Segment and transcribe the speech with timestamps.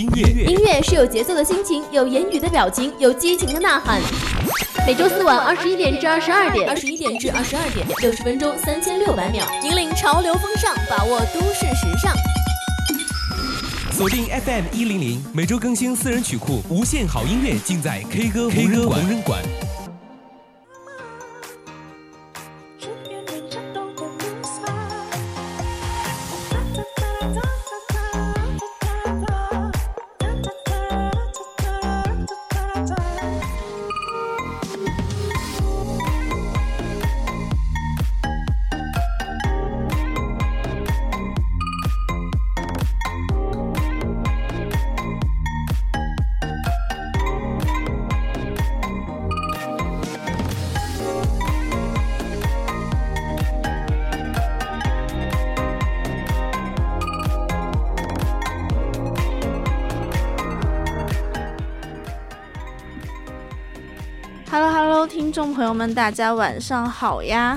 [0.00, 4.00] 音乐，音乐是有节奏的心情，有言语的表情，有激情的呐喊。
[4.86, 12.14] 每周四晚二十一点至二十二点，二十一点至二十二点，六十分钟三千六百秒，引领潮流风尚，把握都市时尚。
[13.92, 19.69] 锁定 FM 一零零，每周更新私人曲库，无限好音乐尽在 K 歌 K 歌无人馆。
[65.70, 67.56] 朋友们，大家晚上好呀！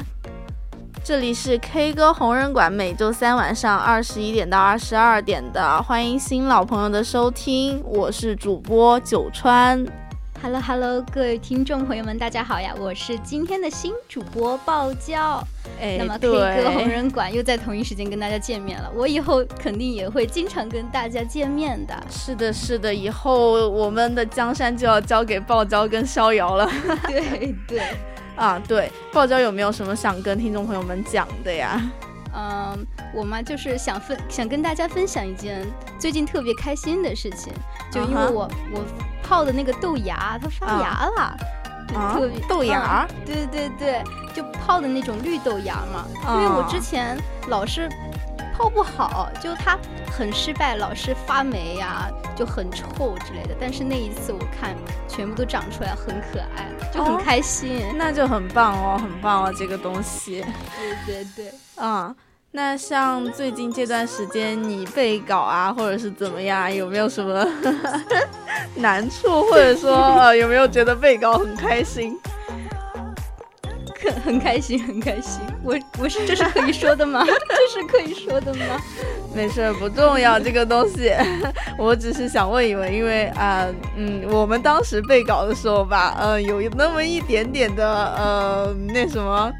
[1.03, 9.83] 这里是 K 歌红人馆，每周三晚上二十一点到二十二点的，欢迎新老朋友的收听，我是主播九川。
[10.43, 12.71] Hello Hello，各位听众朋友们，大家好呀！
[12.77, 15.43] 我是今天的新主播爆娇。
[15.79, 18.91] 哎，那么 K 歌红人馆又在同一时间跟大家见面了。
[18.95, 21.95] 我以后肯定也会经常跟大家见面的。
[22.09, 26.69] 是的，是的，以后我们的江山就要交给爆娇跟逍遥了。
[27.07, 27.81] 对 对，
[28.35, 31.81] 啊对，爆娇有没有什么想跟听众朋友们讲的呀？
[32.35, 32.75] 嗯，
[33.13, 35.63] 我嘛就是想分想跟大家分享一件
[35.99, 37.53] 最近特别开心的事情，
[37.91, 38.83] 就因为我我
[39.21, 41.37] 泡的那个豆芽它发芽了，
[41.93, 46.05] 特别豆芽，对对对就泡的那种绿豆芽嘛，
[46.35, 47.89] 因为我之前老是
[48.57, 49.77] 泡不好，就它
[50.11, 53.55] 很失败，老是发霉呀，就很臭之类的。
[53.59, 54.75] 但是那一次我看
[55.07, 60.43] 全部都长出来，很可爱，就很开心，那就很棒哦，很棒哦，这个东西，
[61.05, 62.15] 对对对，啊。
[62.55, 67.43] 那像最近这段时间你背稿啊，或者是怎么样，有没有什么
[68.77, 72.15] 难处，或者说呃有没有觉得背稿很开心？
[73.99, 75.41] 很很开心，很开心。
[75.63, 77.25] 我我是这是可以说的吗？
[77.25, 78.79] 这是可以说的吗？
[79.33, 81.11] 没事，不重要这个东西。
[81.79, 83.65] 我只是想问一问，因为啊
[83.97, 87.83] 嗯，我们当时背稿的时候吧，呃有那么一点点的
[88.15, 89.51] 呃那什么。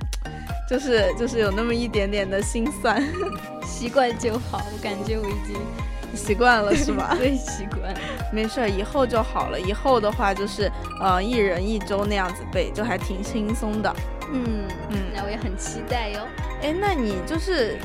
[0.69, 3.03] 就是就是有那么一点点的心酸，
[3.66, 4.62] 习惯就好。
[4.72, 5.56] 我感觉我已经
[6.16, 7.16] 习惯了，是吧？
[7.19, 7.94] 对，习惯。
[8.31, 9.59] 没事儿，以后就好了。
[9.59, 13.96] 以后的话就是呃，一人一周那样子背，就还挺轻松的。
[14.31, 16.28] 嗯嗯，那我也很期待哟。
[16.62, 17.78] 哎，那你就是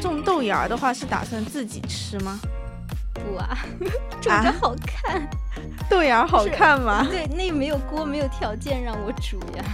[0.00, 2.38] 种豆芽的话，是打算自己吃吗？
[3.14, 3.58] 不啊，
[4.20, 5.28] 种着好看。
[5.88, 7.06] 豆芽好看吗？
[7.10, 9.64] 对，那没有锅，没有条件让我煮呀。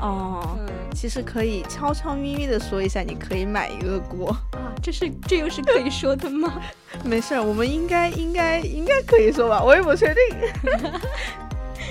[0.00, 0.58] 哦，
[0.94, 4.30] 其实可以悄悄咪咪的说一下，你可以买一个锅。
[4.52, 6.60] 啊，这是这又是可以说的吗？
[7.04, 10.22] 没事儿，我们应该应该应该可以说吧，我也不确定，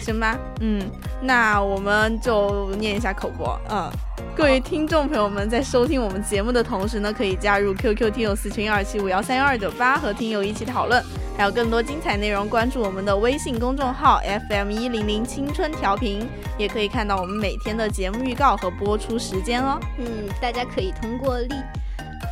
[0.06, 0.38] 行吧？
[0.60, 0.82] 嗯，
[1.22, 3.90] 那我们就念一下口播，嗯。
[4.36, 11.02] 各位听众朋友们，在收听我们节目的同时呢，可以加入 QQ 听友四群二七五幺三幺二九八，和听友一起讨论。
[11.38, 16.28] 还有更多精彩内容，关注我们的微信公众号 FM 一零零青春调频，
[16.58, 19.80] 也可以看到我们每天的节目预告和播出时间哦。
[19.98, 20.06] 嗯，
[20.42, 21.50] 大家可以通过荔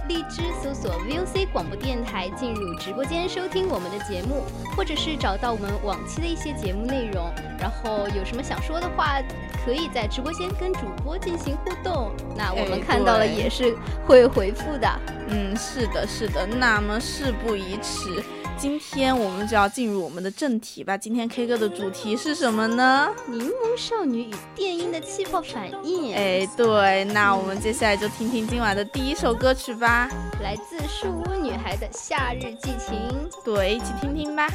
[0.07, 4.43] 荔枝搜索 VOC 广播电台进入直播间收听我们的节目，
[4.75, 7.31] 或者是找到我们往期的一些节目内容。
[7.57, 9.21] 然后有什么想说的话？
[9.65, 13.73] 可以在直播间跟主播进行互动，那我们看到了也是
[14.05, 14.99] 会回复的。
[15.29, 16.45] 嗯，是的，是的。
[16.45, 18.21] 那么事不宜迟，
[18.57, 20.97] 今天我们就要进入我们的正题吧。
[20.97, 23.09] 今天 K 歌的主题是什么呢？
[23.27, 26.13] 柠檬少女与电音的气泡反应。
[26.15, 30.09] 哎，对，那我们接下来就听听今晚的第一首歌曲吧，
[30.41, 32.97] 来自树屋女孩的《夏日寄情》。
[33.43, 34.47] 对，一起听听吧。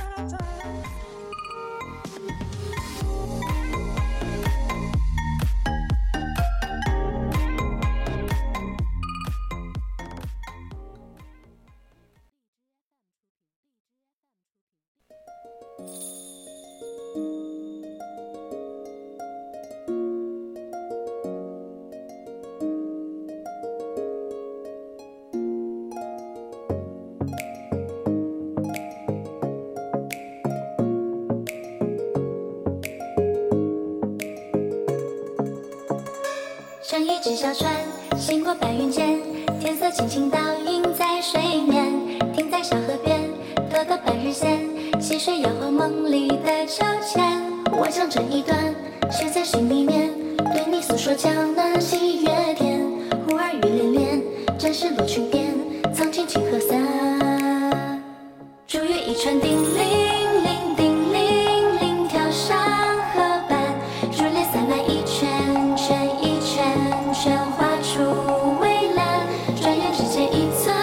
[70.31, 70.75] 一寸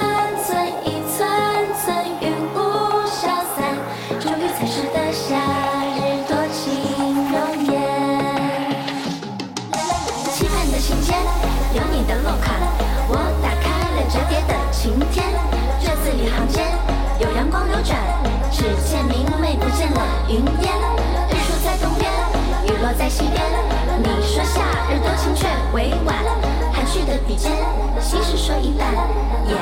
[0.43, 1.27] 寸，一寸
[1.83, 2.57] 寸，云雾
[3.05, 3.77] 消散。
[4.19, 5.35] 终于才识得夏
[5.95, 6.63] 日多情
[7.31, 7.33] 容
[7.71, 7.73] 颜。
[10.31, 11.15] 期盼的信件，
[11.73, 12.55] 有你的落款。
[13.07, 13.65] 我打开
[13.95, 15.25] 了折叠的晴天，
[15.79, 16.65] 这字里行间
[17.19, 17.99] 有阳光流转，
[18.51, 20.73] 只见明媚不见了云烟。
[21.29, 22.11] 日出在东边，
[22.65, 23.43] 雨落在西边。
[23.97, 26.17] 你说夏日多情却委婉，
[26.73, 27.51] 含蓄的笔尖，
[28.05, 28.93] 心事说一半，
[29.47, 29.55] 也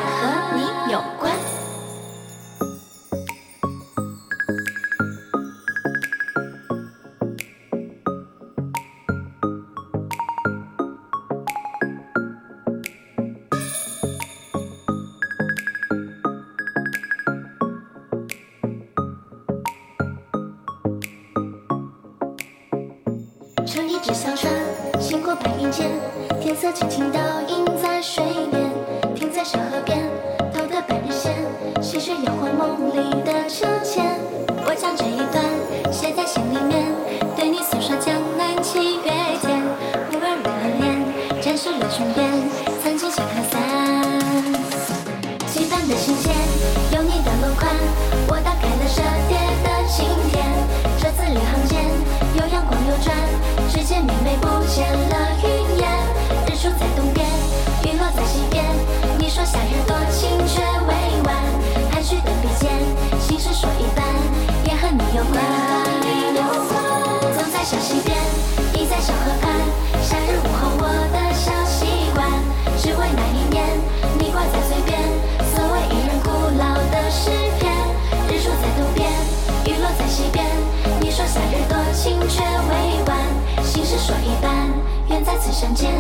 [81.34, 83.18] 夏日多情却未晚，
[83.64, 84.70] 心事说一半，
[85.10, 85.92] 愿在此相见，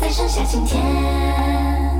[0.00, 1.97] 再剩下晴天。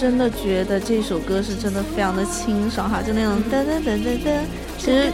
[0.00, 4.40] 真的觉得这首歌是真的非常的清爽哈，就那种噔噔噔噔噔。
[4.78, 5.12] 其实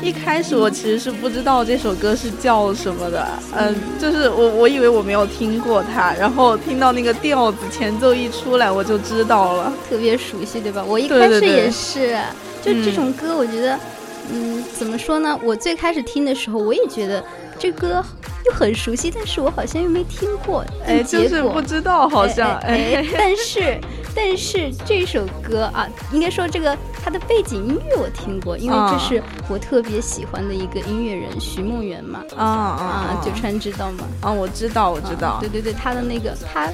[0.00, 3.26] 一开始我其实是不知道这首歌是叫什么的，
[3.56, 10.84] 嗯，就是我我以为我没有听过它，然后听到那个调子前奏一出来，我就知道了，特别熟悉，对吧？
[10.86, 12.16] 我一开始也是，
[12.62, 13.76] 就这种歌，我觉得，
[14.30, 15.36] 嗯，怎么说呢？
[15.42, 17.24] 我最开始听的时候，我也觉得
[17.58, 18.00] 这歌。
[18.44, 20.64] 又很熟悉，但是我好像又没听过。
[20.84, 23.06] 哎，就是不知道，好像哎。
[23.16, 23.78] 但是，
[24.14, 32.22] 但是这首歌啊，应该说这个它的背景音乐我听过，因为这是我特别喜欢的一个音乐人徐梦圆嘛。
[32.36, 33.20] 啊啊！
[33.24, 34.04] 九川知道吗？
[34.20, 35.38] 啊，我知道，我知道。
[35.40, 36.68] 对对对，他的那个他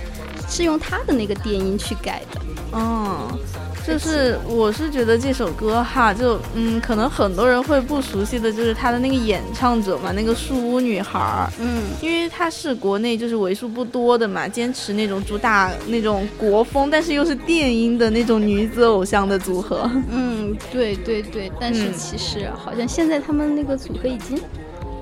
[0.48, 2.40] 是用他的那个电音去改的。
[2.72, 3.38] 嗯。
[3.86, 19.90] 就是我是觉得这首歌哈，就嗯，可能很多人会不熟悉的就是他的那个演唱者嘛，那个树屋女孩儿，嗯，因为她是国内就是为数不多的嘛，坚持那种主打那种国风，但是又是电音的那种女子偶像的组合。
[20.10, 24.38] 嗯，对对对，但是其实好像现在他们那个组合已经。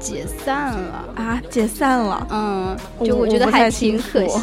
[0.07, 1.43] 解散了啊！
[1.51, 4.41] 解散了，嗯，就我觉得还挺可惜。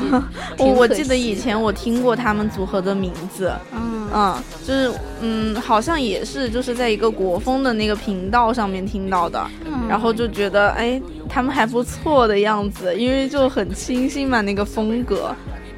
[0.57, 4.35] 我我记得以前我听过他们组合的名字，嗯嗯，
[4.67, 4.91] 就是
[5.21, 9.41] 嗯，好像也是就是在一个国风的那个频道上面听到的，
[9.87, 15.33] 然后就觉得哎，他们还不错的样子，因为就很清新嘛，那个风格。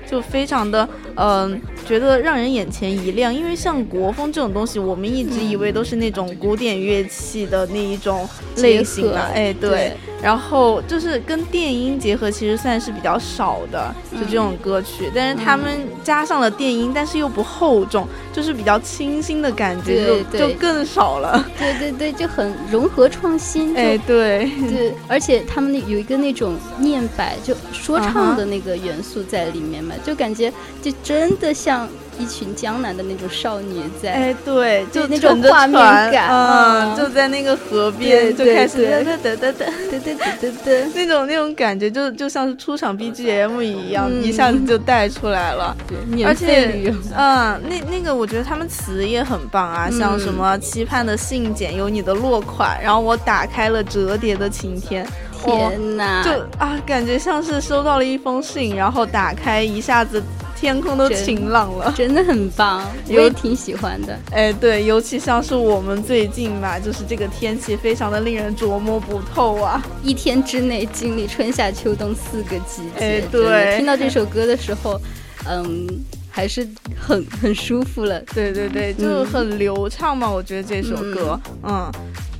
[0.10, 3.34] 就非常的，嗯，觉得让人眼前一亮。
[3.34, 9.30] 因为像国风这种东西，我们一直以为都是那种古典乐器的那一种类型啊。
[9.34, 9.94] 哎，对。
[10.22, 15.12] 然后就是跟电音结合，其实算是比较少的，就这种歌曲。
[15.14, 15.66] 但是他们
[16.04, 21.46] 加上了电音，但是又不厚重，就是比较清新的感觉，就就更少了。
[21.60, 23.76] 对对对，就很融合创新。
[23.76, 31.88] 哎，对对，而且他们那有一个那种念白，就说唱的那个元素在里面嘛，就感觉就真的像。
[32.18, 35.80] 一群江南的那种少女在，哎，对，就那种画面
[36.12, 45.76] 感，嗯，就在那个河边就开始哒哒哒哒哒哒哒哒， 那种那种感觉，就就像是出场 BGM 一样，一下子就带出来了。
[45.88, 55.06] 对，而且，嗯，那那个我觉得他们词也很棒啊，像什么期盼的信件有你的落款，然后我打开了折叠的晴天，
[55.44, 60.22] 天呐，就啊，感觉像是收到了一封信，然后打开一下子。
[60.56, 64.18] 天空都晴朗了，真的很棒，我也挺喜欢的。
[64.32, 69.84] 哎，对，尤其像是我们最近吧，就是这个天气非常的令人琢磨不透啊。
[70.02, 73.78] 一天之内经历春夏秋冬四个季节，哎，对。
[73.78, 75.00] 听到这首歌的时候，
[75.48, 75.88] 嗯，
[76.32, 78.20] 还是很很舒服了。
[78.34, 81.92] 对对对，就很流畅嘛，我觉得这首歌，嗯，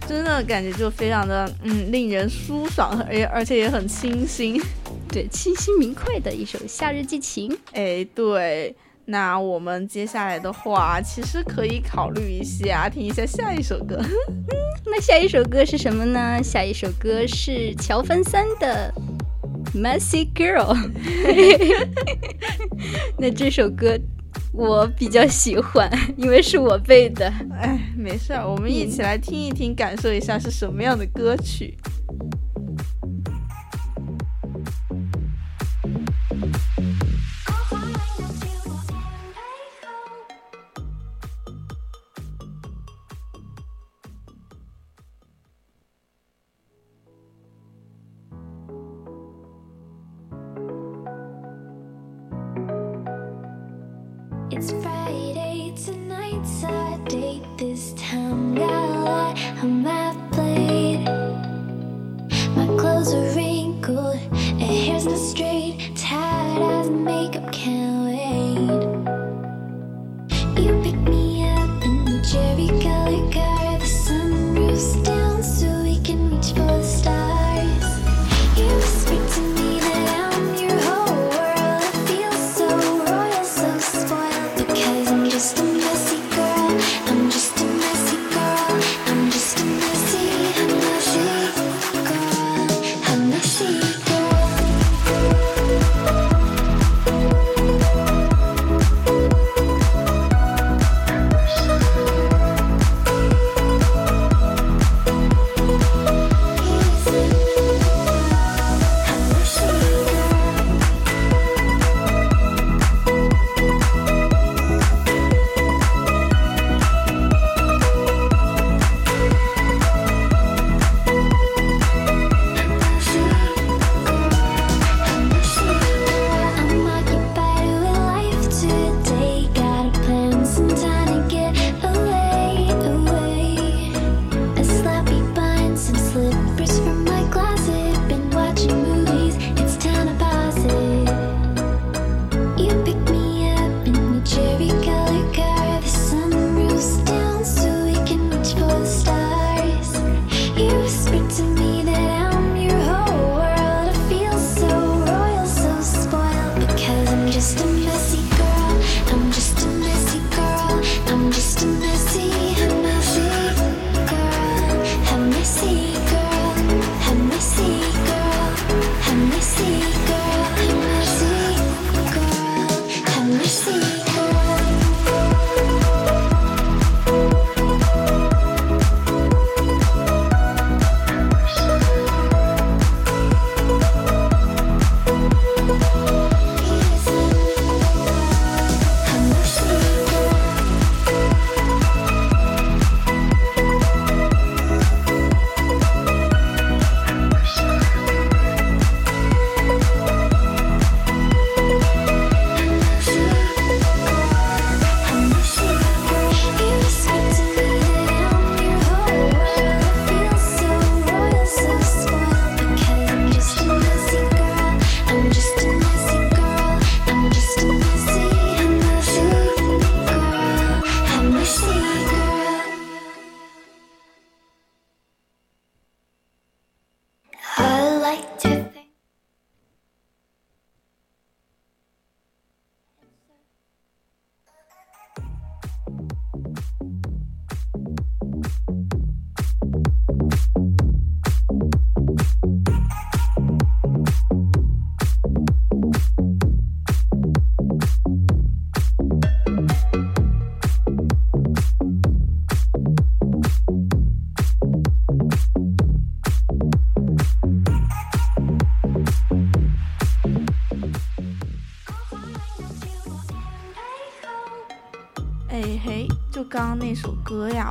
[0.08, 4.62] 真的感觉就非常的嗯令人舒爽，而而且也很清新。
[5.16, 7.50] 对，清新明快的一首《夏日激情》。
[7.72, 13.98] 哎，对，那我们接下来的话，其实可以考虑一下，听一下下一首歌。
[14.86, 16.44] 那下一首歌是什么呢？
[16.44, 18.94] 下一首歌是乔芬三的
[19.82, 20.76] 《Messy Girl》。
[23.18, 23.98] 那这首歌
[24.52, 27.32] 我比较喜欢，因为是我背的。
[27.58, 31.74] 哎，没事儿，我们一起来听一听，感受一下是什么样的歌曲。
[31.80, 31.92] 哎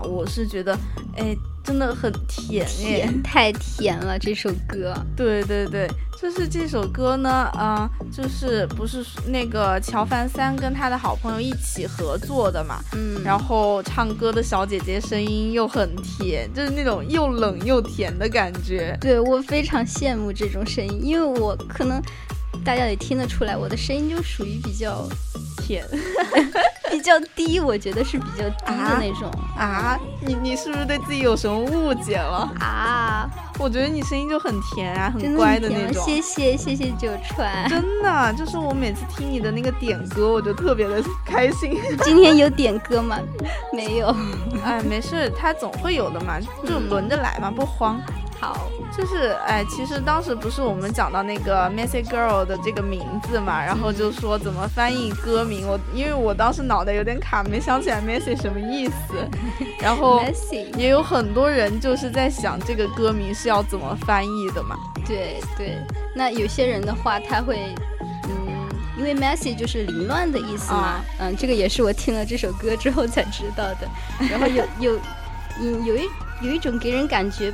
[0.03, 0.77] 我是觉得，
[1.17, 4.95] 哎，真的很甜耶，甜 太甜了这首歌。
[5.17, 5.89] 对对对，
[6.21, 18.97] 就是这首歌呢，啊、就是不是那个乔凡三跟他的好朋友一起合作的嘛，嗯，然后唱歌的小姐姐声音又很甜，就是那种又冷又甜的感觉。
[19.01, 22.01] 对我非常羡慕这种声音，因为我可能
[22.65, 25.09] 大家也听得出来，我的声音就属于比较
[25.65, 25.85] 甜
[26.91, 29.99] 比较低，我觉得是比较低的那种啊！
[30.21, 32.49] 你你是不是对自己有什么误解了？
[32.61, 33.29] 啊，
[33.59, 36.05] 我觉得你声音就很甜啊，很乖的那种。
[36.05, 41.77] 谢谢谢谢九川，真的，就是我每次听你的那个点歌，我就特别的开心。
[42.05, 43.19] 今天有点歌吗？
[43.73, 44.15] 没有。
[44.65, 48.01] 哎，没事，他总会有的嘛，就轮着来嘛，不慌。
[48.45, 59.15] 好，就是哎，其实当时不是我们讲到那个 Messy Girl 的这个名字嘛，然后就说怎么翻译歌名，我因为我当时脑袋有点卡，没想起来 Messy 什么意思，
[59.81, 60.23] 然后
[60.77, 64.77] 也有很多人就是在想这个歌名是要怎么翻译的嘛。
[65.07, 65.79] 对对，
[66.15, 67.75] 那有些人的话，他会，
[68.25, 71.05] 嗯，因为 messy 就是凌乱的意思嘛，啊。
[71.21, 73.89] 嗯，这个也是我听了这首歌之后才知道的。
[74.29, 75.01] 然后有有，
[75.63, 76.03] 嗯，有一
[76.43, 77.51] 有一种给人感觉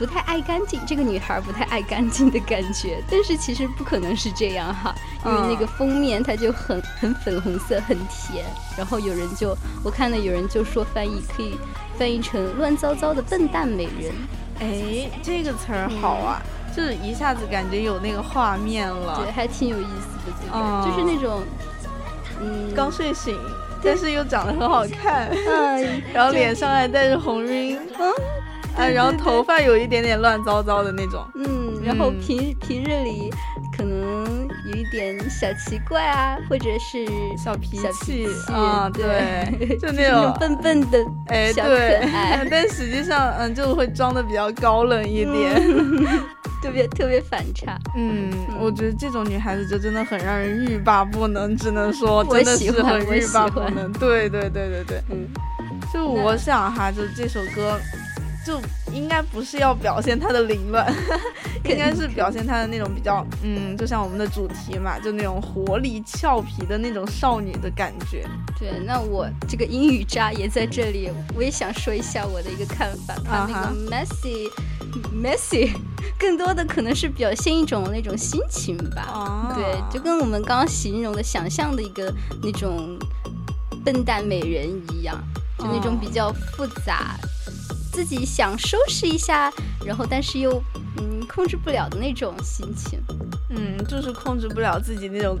[0.00, 4.94] 不太爱干净，这个女孩不太爱干净的感觉，但是其实不可能是这样哈，
[5.26, 8.46] 因为那个封面它就很很粉红色，很甜。
[8.78, 11.58] 然后有人就我看到有人就说翻译可以
[11.98, 14.10] 翻译成乱糟糟的笨蛋美人。
[14.60, 16.40] 哎，这个词儿好啊，
[16.74, 19.30] 就是一下子感觉有那个画面了对，。
[19.32, 21.42] 还挺有意思的，这个、哦就是那种，
[22.40, 23.38] 嗯，刚睡醒，
[23.84, 28.12] 但是又长得很好看，嗯， 然后脸上还带着红晕，嗯，
[28.76, 31.26] 啊，然后头发有一点点乱糟糟的那种。
[31.34, 33.30] 嗯，然后嗯平平日里
[33.76, 37.06] 可能有一点小奇怪啊，或者是
[37.36, 42.00] 小脾小气啊对，就 那种笨笨的哎，对，，
[42.50, 45.60] 但实际上，嗯，就会装的比较高冷一点。
[46.62, 47.78] 特别特别反差。
[47.96, 48.30] 嗯，
[48.60, 53.90] 我觉得这种女孩子就真的很让人欲罢不能，只能说我真的喜欢我是很欲罢不能。
[53.92, 55.26] 对对对对对，嗯，
[55.90, 57.80] 就我想哈，就这首歌。
[58.46, 58.60] 就
[58.92, 60.86] 应该不是要表现她的凌乱，
[61.64, 68.26] 应该是表现她的那种比较，嗯，就像我们的主题嘛，就那种活力俏皮的那种少女的感觉。
[68.58, 73.14] 对，那我这个英语渣也在这里，我也想说一下我的一个看法。
[73.24, 74.50] 它那个 messy
[75.14, 75.70] messy，
[76.18, 79.02] 更多的可能是表现一种那种心情吧。
[79.02, 82.98] 啊对，就跟我们刚刚形容的想象的一个那种
[83.84, 85.16] 笨蛋美人一样，
[85.58, 87.16] 就那种哦比较复杂，
[87.92, 89.52] 自己想收拾一下，
[89.84, 90.62] 然后但是又
[90.98, 93.00] 嗯控制不了的那种心情。
[93.50, 95.38] 嗯，就是控制不了自己那种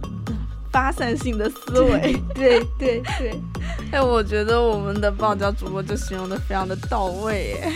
[0.72, 2.20] 发散性的思维。
[2.34, 3.40] 对对对，
[3.92, 7.72] 哎，我觉得我们的爆料主播就形容的非常的到位，哎，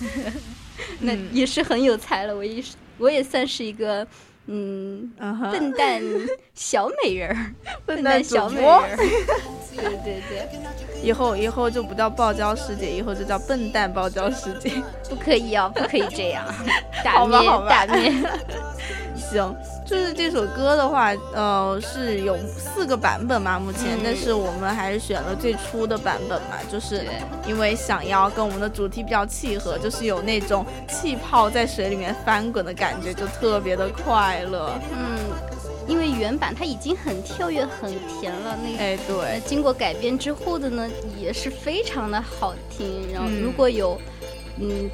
[1.00, 2.34] 那嗯也是很有才了。
[2.34, 4.06] 我也是，我也算是一个
[4.46, 5.10] 嗯
[5.50, 6.00] 笨蛋
[6.54, 7.36] 小美人儿，
[7.84, 8.70] 笨蛋小美人。
[8.70, 8.96] 儿。
[9.76, 10.48] 对对对，
[11.02, 14.72] 以后以后就不叫暴娇师姐，以后就叫笨蛋暴娇师姐。
[15.10, 16.44] 不可以哦，不可以这样，
[17.04, 18.14] 打面打面。
[19.16, 19.54] 行，
[19.86, 27.04] 就是这首歌的话，呃，是有四个版本嘛，目前，嗯但是我们还是选了最初的版本嘛，就是
[27.46, 34.72] 因为想要跟我们的主题比较契合，就是有那种气泡在水里面翻滚的感觉，就特别的快乐。
[34.92, 35.18] 嗯，
[35.86, 43.06] 因为原版它已经很跳跃、很甜了，那哎，呃对，经过改编之后的呢，也是非常的好听。
[43.12, 44.12] 然后嗯如果有嗯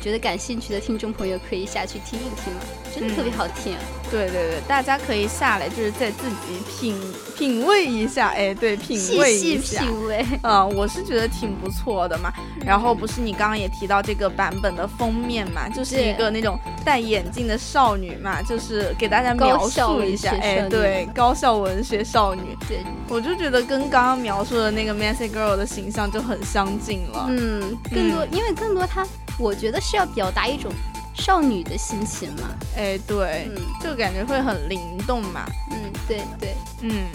[0.01, 2.53] 觉得感兴趣的听众朋友，可以下去听一听，
[2.95, 3.75] 真的特别嗯好听。
[4.11, 6.37] 对对对，大家可以下来，就是在自己
[6.79, 6.95] 品
[7.35, 9.81] 品味一下，哎，对，品细细味一下。
[9.81, 12.31] 品味，嗯，我是觉得挺不错的嘛。
[12.65, 27.27] 然后不是你刚刚也提到这个版本的封面嘛，就是一个那种戴眼镜的少女嘛，就是给大家描述一下，哎，对，高校文学少女，对，我就觉得跟刚刚描述的那个 Messy Girl 的形象就很相近了。
[27.31, 29.07] 嗯，更多、因为更多它，
[29.43, 30.71] 我觉得是要表达一种
[31.15, 32.51] 少女的心情嘛。
[32.77, 35.45] 哎，对，嗯就感觉会很灵动嘛。
[35.73, 37.07] 嗯，对对，嗯，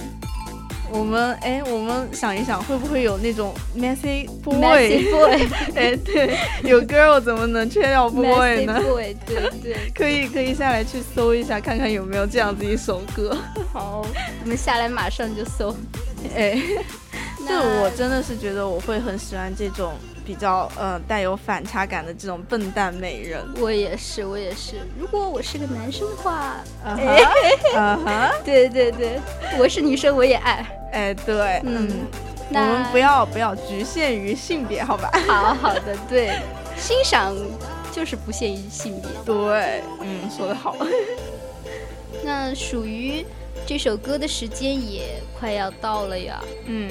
[0.91, 5.01] 我们哎，我们想一想，会不会有那种 Messy boy，
[5.75, 9.77] 哎，对，有 girl 怎么能缺掉 boy 呢？boy，对对。
[9.95, 13.35] 可以可以下来去搜一下，看看有没有这样子一首歌。
[13.73, 14.05] 好，
[14.43, 15.75] 我们下来马上就搜。
[16.35, 16.55] 哎，
[17.39, 19.93] 就那我真的是觉得我会很喜欢这种
[20.27, 23.41] 比较呃带有反差感的这种笨蛋美人。
[23.61, 24.75] 我也是，我也是。
[24.99, 29.21] 如果我是个男生的话，啊哈，啊哈， 对对对，
[29.57, 30.67] 我是女生我也爱。
[30.91, 31.87] 哎，对，嗯
[32.51, 35.09] 嗯，我们不要不要局限于性别，好吧？
[35.25, 36.33] 好好的，对，
[36.77, 37.33] 欣赏
[37.93, 39.09] 就是不限于性别。
[39.25, 40.75] 对，嗯，说的好。
[42.23, 43.25] 那属于
[43.67, 46.41] 这首歌的时间也快要到了呀。
[46.67, 46.89] 嗯，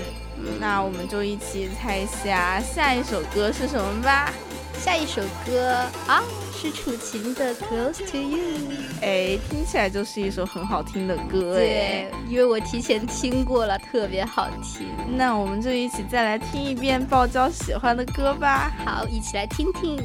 [0.60, 4.30] 那我们就一起猜一下下一首歌是什么吧。
[4.78, 5.70] 下一首歌
[6.06, 6.22] 啊，
[6.54, 8.58] 是楚琴的《Close to You》。
[9.00, 11.56] 哎，听起来就是一首很好听的歌哎。
[11.56, 14.86] 对，因为我提前听过了，特别好听。
[15.16, 18.70] 那我们就一起再来听一遍爆娇喜欢的歌吧。
[18.84, 19.96] 好，一起来听听。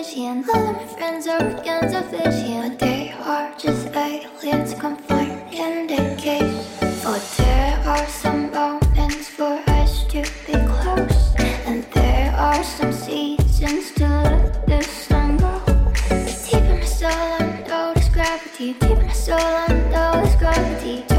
[0.00, 5.88] All of my friends are organs of vision, but they are just aliens confined in
[5.88, 6.64] the cage.
[7.02, 11.34] For there are some moments for us to be close,
[11.66, 15.60] and there are some seasons to let the sun go.
[16.48, 18.72] Deep in my soul, I know gravity.
[18.72, 21.09] Deep in my soul, I know there's gravity.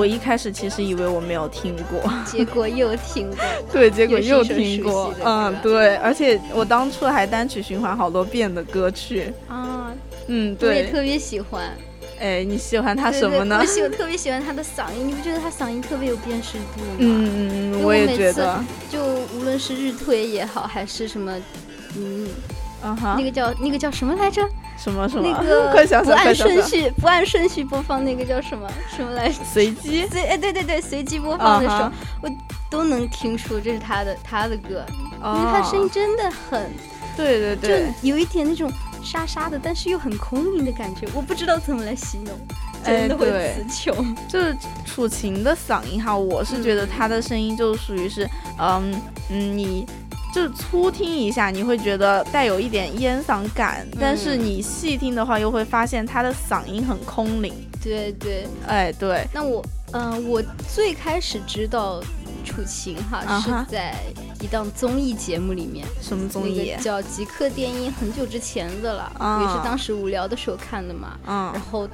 [0.00, 3.36] 我一开始其实以为我没有听过， 结果又听过，
[3.70, 9.92] 对，结果又听过，嗯，对，而且我当初还单曲循环好多遍的歌曲啊，
[10.28, 11.76] 嗯，对，我也特别喜欢，
[12.18, 13.58] 哎，你喜欢他什么呢？
[13.60, 16.96] 我喜特别喜欢他的嗓音，你不觉得他嗓音特别有辨识度吗？
[16.96, 18.58] 嗯嗯，我也觉得，
[18.90, 19.04] 就
[19.36, 21.30] 无论是日推也好，还是什么，
[21.98, 22.26] 嗯，
[22.82, 24.40] 啊哈，那个叫那个叫什么来着？
[24.82, 25.28] 什么什么？
[25.28, 28.66] 那个 快想不按顺序不按顺序播放那个叫什么？
[28.96, 29.34] 什么来着？
[29.44, 30.06] 随机？
[30.06, 32.30] 随哎对对对，随机播放的时候，啊我
[32.70, 36.70] 都能听出这是他的他的歌，因为哦他声音真的很
[37.16, 38.70] 对对对，就有一点那种
[39.02, 42.34] 沙沙的，但是又很空灵的感觉，我不知道怎么来形容，
[42.84, 44.16] 真的会词穷。
[44.28, 48.26] 就是楚晴的嗓音哈，我是觉得她的声音就属于是，
[48.58, 48.94] 嗯
[49.28, 49.86] 嗯，你
[50.34, 57.52] 就是粗听一下，你会觉得带有一点烟嗓感，但是你细听的话，又会发现他的嗓音很空灵。
[57.82, 62.00] 对对，哎，对，那我嗯、呃我最开始知道
[62.44, 63.94] 楚晴哈、是在
[64.40, 66.70] 一档综艺节目里面，什么综艺？
[66.70, 66.82] 那个？
[66.82, 69.42] 叫《极客电音》，很久之前的了，啊。
[69.42, 71.18] 也是当时无聊的时候看的嘛。
[71.26, 71.50] 嗯。
[71.52, 71.88] 然后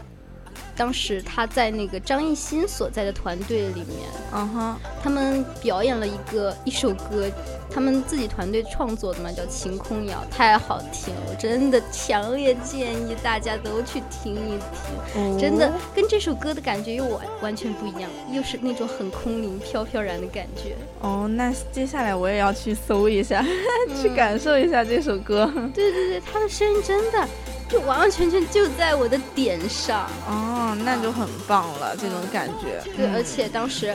[0.77, 7.31] 当时他在那个张艺兴所在的团队里面，嗯哼，他们表演了一个一首歌，
[7.71, 14.59] 他们自己团队创作的嘛，叫《晴空谣》，太好听了，我真的强烈建议大家都去听一
[15.15, 20.77] 听，真的跟这首歌的感觉又完完全不一样，又是那种很空灵、飘飘然的感觉。
[21.01, 23.97] 哦，那接下来我也要去搜一下，嗯。
[24.03, 25.51] 去感受一下这首歌。
[25.73, 27.27] 对对对，他的声音真的
[27.68, 30.09] 就完完全全就在我的点上。
[30.29, 32.83] 哦，那就很棒了，这种感觉。
[32.96, 33.94] 对，嗯而且当时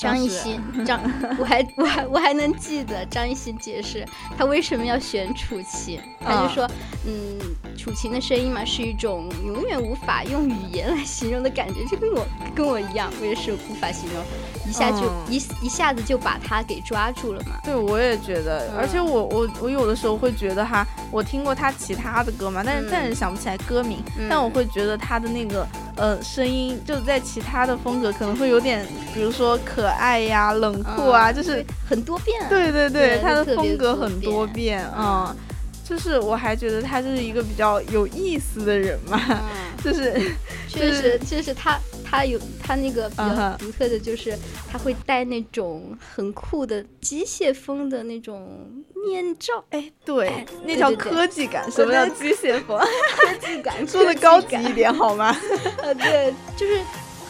[0.00, 0.98] 张艺兴， 张，
[1.38, 4.02] 我还我还我还能记得张艺兴解释
[4.38, 6.70] 他为什么要选楚晴，他就啊说，
[7.06, 7.38] 嗯，
[7.76, 14.24] 楚晴的声音嘛是一种永远无法用语言来形容的感觉，就跟我跟我一样，我也是无法形容，
[14.66, 15.12] 一下就、嗯。
[15.28, 17.60] 一一下子就把他给抓住了嘛。
[17.62, 18.78] 对，我也觉得，嗯。
[18.78, 24.26] 而且我我我有的时候会觉得哈，我听过他其他的歌嘛，但是暂时想不起来歌名，嗯。
[24.30, 32.40] 但我会觉得他的那个呃声音，就在其他的风格可能会有点，比如说可爱呀、冷酷啊，嗯就是很多变。
[32.48, 35.36] 对对对，对他的风格很多变啊，嗯，
[35.84, 39.38] 就是我还觉得他就是一个比较有意思的人嘛，嗯，
[39.84, 40.12] 就是
[40.68, 44.36] 确实，就是他，他有他那个比较独特的，就是
[44.70, 48.48] 他会戴那种很酷的机械风的那种
[49.06, 52.78] 面罩，哎，对哎，那叫科技感，什么叫机械风？
[52.78, 55.36] 科技感， 说的高级一点好吗？
[55.82, 56.80] 呃，对，就是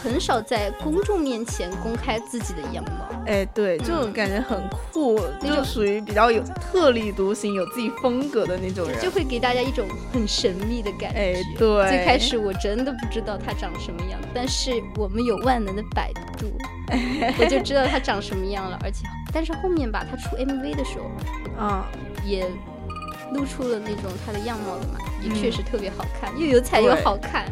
[0.03, 3.07] 很少在公众面前公开自己的样貌。
[3.27, 8.99] 哎，对，这种感觉很酷，就属于比较有特立独行、有自己风格的那种人。
[9.01, 11.19] 就会给大家一种很神秘的感觉。
[11.19, 16.51] 哎对最开始我真的不知道他长什么样，但是我们有万能的百度，
[17.39, 18.79] 我就知道他长什么样了。
[18.83, 21.11] 而且，但是后面吧，他出 MV 的时候，
[21.61, 21.85] 嗯，
[22.25, 22.49] 也
[23.33, 27.45] 露出了那种他的样貌的嘛，也嗯确实特别好看，又有彩又好看。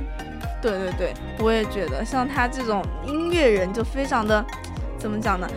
[0.60, 4.44] 对对对，我也觉得像他这种音乐人就非常的，
[4.98, 5.48] 怎么讲呢？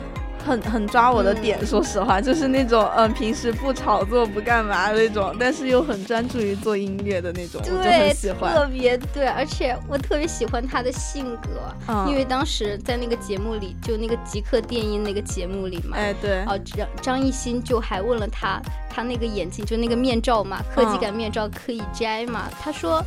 [0.44, 8.52] 很很抓我的点，嗯说实话，就是那种嗯、呃平时不炒作不干嘛那种，但是又很专注于做音乐的那种，我就对很，喜欢。
[8.56, 18.60] 特别对，而且我特别喜欢他的性格，嗯因为当时在那个节目里，就那个极客电音那个节目里嘛，哎，对，哦，张张艺兴就还问了他，
[18.90, 22.50] 他那个眼镜就那个面罩嘛，科技感面罩可以摘嘛？
[22.60, 23.00] 他说，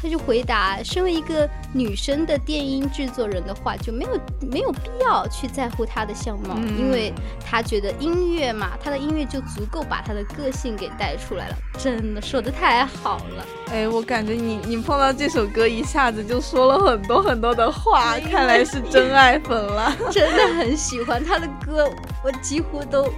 [0.00, 7.12] 他就回答，身为一个女生的电音制作人的话，就没有没有必要去在乎她的相貌，嗯因为
[7.44, 11.56] 他觉得音乐嘛，他的音乐就足够把他的个性给带出来了。
[11.78, 19.96] 真的说的太好了，哎，我感觉你你碰到这首歌一下子就说了很多很多的话，哎看来是真爱粉了。
[20.10, 21.88] 真的很喜欢他的歌，
[22.24, 23.12] 我几乎都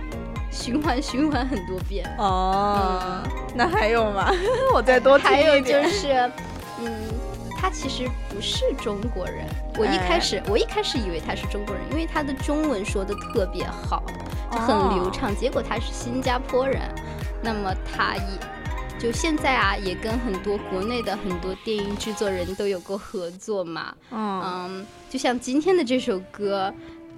[0.51, 2.05] 循环循环很多遍。
[2.19, 3.23] 哦，
[3.55, 4.31] 那还有吗？
[4.75, 5.83] 我再多听还有就。
[5.89, 6.31] 是，
[6.83, 7.09] 嗯，
[7.57, 9.47] 他其实不是中国人。
[9.79, 14.03] 我一哎开始，我一开始以为他是中国人，因为他的中文说的特别好，
[14.51, 15.35] 就很流哦畅。
[15.37, 16.81] 结果他是新加坡人，
[17.43, 18.23] 那么他也。
[18.99, 23.95] 就现在啊，也跟很多国内的很多电影制作人都有过合作嘛。
[24.11, 26.71] 嗯嗯，就像今天的这首歌，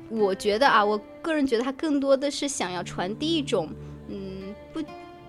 [0.08, 3.68] 我觉得啊，我个人觉得他更多的是想要传递一种，
[4.06, 4.80] 嗯，不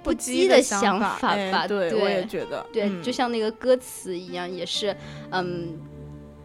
[0.03, 1.67] 不羁的想法哎吧。
[1.67, 2.65] 对，对我也觉得。
[2.73, 4.95] 对，嗯就像那个歌词一样，也是，
[5.31, 5.79] 嗯，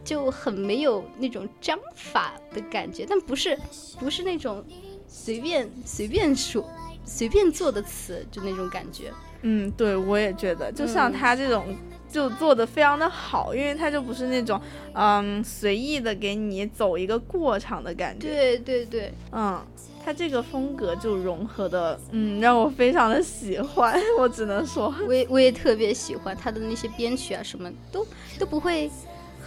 [0.04, 3.58] 就很没有那种章法的感觉，但不是
[3.98, 4.64] 不是那种
[5.06, 6.68] 随便随便说
[7.04, 9.12] 随便做的词，就那种感觉。
[9.42, 11.66] 嗯，对，我也觉得，就像嗯他这种
[12.10, 14.60] 就做的非常的好，因为他就不是那种
[14.94, 19.64] 嗯随意的给你走一个过场的感觉。，对对对，嗯，
[20.08, 28.06] 他这个风格就融合的，嗯，让我非常的喜欢，我只能说，我也我也特别喜欢他的那些编曲啊，什么都
[28.38, 28.90] 都不会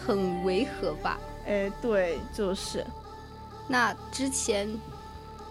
[0.06, 1.19] 很违和吧。
[1.47, 2.86] 哎，对，就是，
[3.67, 4.71] 那之前，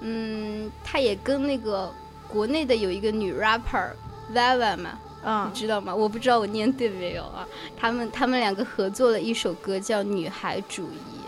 [0.01, 1.93] 嗯，他也跟那个
[2.29, 3.91] 国内的有一个女 rapper
[4.33, 5.93] Vava 嘛，嗯你知道吗？
[5.93, 7.45] 我不知道我念对没有啊。
[7.77, 11.19] 他们他们两个合作了一首歌叫《女孩主义》，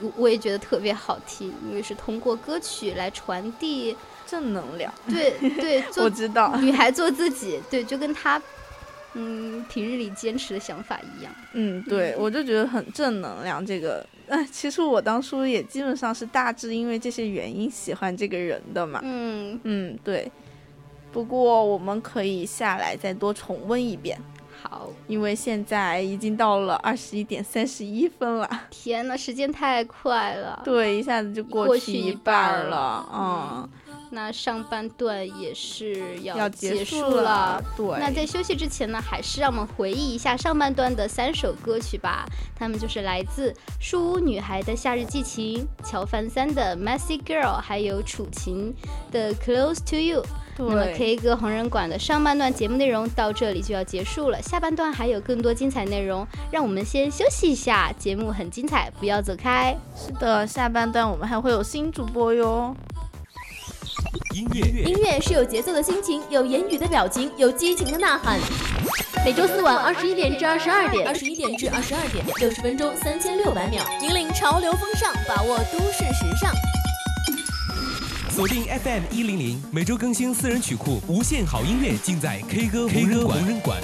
[0.00, 6.56] 我我也觉得特别好听，因为是通过歌曲来传递，正能量，对对， 我做知道。
[6.56, 8.40] 女孩做自己，对，就跟她
[9.14, 11.34] 嗯平日里坚持的想法一样。
[11.52, 13.64] 嗯，对，我就觉得很正能量。
[13.64, 19.00] 这个，哎，其实我当初也基本上是大致因为这些原因喜欢这个人的嘛。
[19.02, 20.30] 嗯，嗯，对。
[21.12, 24.18] 不过我们可以下来再多重温一遍，
[24.62, 28.48] 好，因为现在已经到了二十一点三十一分了。
[28.70, 30.62] 天呐，时间太快了。
[30.64, 33.04] 对，一下子就过去一半了。
[33.12, 33.68] 嗯，
[34.10, 37.60] 那上半段也是要要结结束了。。
[37.76, 42.24] 对，那在休息之前呢，还是让我们回忆一下上半段的三首歌曲吧。
[42.54, 48.72] 他们就是来自树屋女孩的《夏日寄情》、乔凡三的《Messy Girl》，还有楚晴
[49.10, 50.22] 的《Close to You》。
[50.58, 57.92] 那么 K 歌红人馆的上半段节目内容到这里就要结束了，下半段还有更多精彩内容，让我们先休息一下。
[57.98, 59.76] 节目很精彩，不要走开。
[59.96, 62.74] 是的，下半段我们还会有新主播哟。
[64.34, 68.38] 音乐音乐是有节奏的心情，有言语的表情，有激情的呐喊。
[69.24, 76.50] 每周四晚二十一点至二十二点，二十一点至二十二点，六十分钟，三千六百秒，引领潮流风尚，把握都市时尚。
[78.34, 83.78] 锁定 FM 一零零，每周更新私人曲库，无限好音乐尽在 K 歌 K 歌红人馆。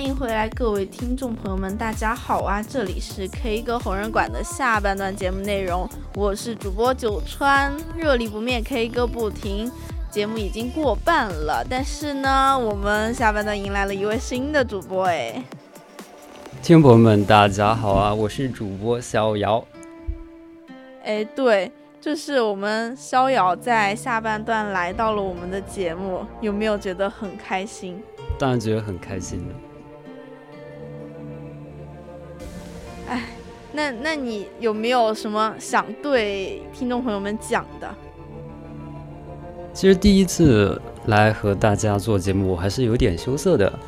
[0.00, 2.62] 欢迎回来，各位听众朋友们，大家好啊！
[2.62, 9.70] 这里是 K 歌红人馆的下半段节目内容，我是主播九川，热力不灭，K 歌不停。
[10.10, 15.44] 节目已经过半了，但是呢，我们下半段迎来了一位新的主播，哎，
[16.62, 18.14] 听众朋友们，大家好啊！
[18.14, 19.62] 我是主播逍遥。
[21.04, 28.02] 哎，对，就是我们逍遥在下半段来到了我们的节目，有没有觉得很开心？
[28.38, 29.54] 当然觉得很开心的。
[33.72, 37.88] 那那你有没有什么想对听众朋友们讲的？
[39.72, 43.78] 其实第一次来和大家做节目，我还是有点羞涩的，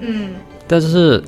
[0.00, 0.34] 嗯，
[0.66, 1.24] 但是，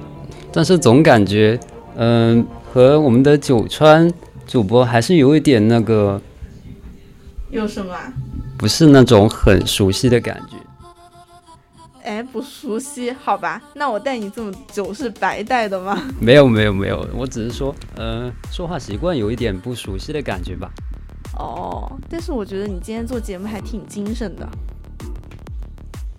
[0.52, 1.58] 但是总感觉，
[1.96, 4.12] 嗯、和我们的九川
[4.46, 6.20] 主播还是有一点那个，
[7.50, 8.12] 有什么啊？
[8.58, 10.49] 不是那种很熟悉的感觉。
[12.10, 13.62] 哎，不熟悉，好吧？
[13.72, 15.96] 那我带你这么久是白带的吗？
[16.20, 20.68] 没有没有没有，我只是说，呃，说话习惯有一点不熟悉的感觉吧。
[21.38, 24.48] 哦，但是我觉得你今天做节目还挺精神的。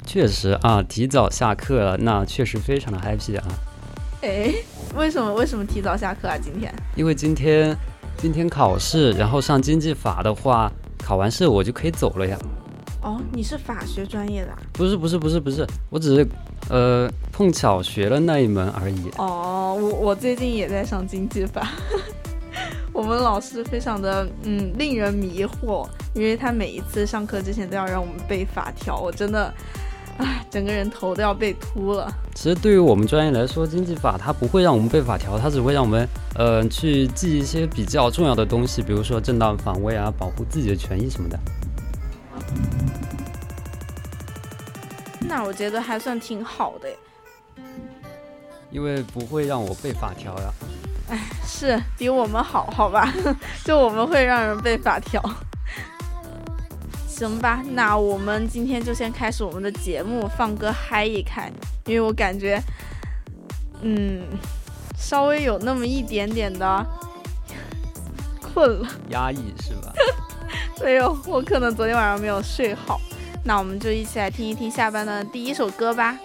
[0.06, 3.44] 确实啊，提早下课了，那确实非常的 happy 啊。
[4.22, 4.54] 哎，
[4.96, 6.38] 为什么为什么提早下课啊？
[6.42, 6.74] 今天？
[6.96, 7.76] 因为今天
[8.16, 10.72] 今天考试，然后上经济法的话，
[11.04, 12.40] 考完试我就可以走了呀。
[13.02, 14.60] 哦，你是法学专业的啊？
[14.74, 16.28] 不是不是不是不是，我只是
[16.70, 19.10] 呃碰巧学了那一门而已。
[19.18, 21.68] 哦，我我最近也在上经济法。
[22.94, 29.52] 我们老师非常的嗯令人迷惑，因为他每一次上课之前都要让我们背法条，我真的，
[30.18, 32.14] 唉，整个人头都要被秃了。
[32.36, 41.40] 其实对于我们专业来说，经济法它不会让我们背法条，它只会让我们呃去记一些比较重要的东西，比如说正当防卫啊，保护自己的权益什么的。
[45.20, 46.90] 那我觉得还算挺好的，
[48.70, 50.54] 因为不会让我背法条呀。
[51.10, 53.14] 哎是比我们好，好吧？
[53.64, 55.22] 就我们会让人被法条。
[57.08, 61.52] 行吧，那我们今天就先开始我们的节目，放歌嗨一开，
[61.86, 62.62] 因为我感觉，
[63.82, 64.26] 嗯，
[64.98, 66.86] 稍微有那么一点点的
[68.42, 68.88] 困了。
[69.12, 69.94] 压抑是吧？
[70.84, 73.00] 哎呦，我可能昨天晚上没有睡好。
[73.44, 76.18] 那我们就一起来听一听下班的第一首歌吧。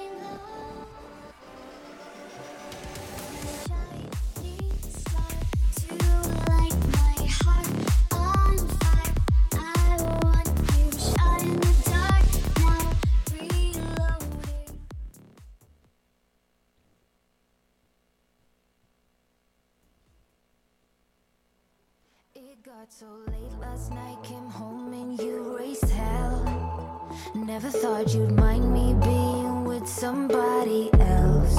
[22.35, 23.46] It got so late
[23.77, 27.09] last night, came home and you raised hell.
[27.35, 31.59] Never thought you'd mind me being with somebody else.